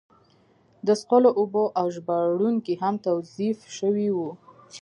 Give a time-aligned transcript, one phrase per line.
[0.87, 4.29] د څښلو اوبه او ژباړونکي هم توظیف شوي وو.